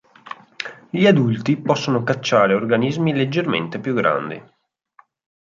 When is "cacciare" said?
2.01-2.55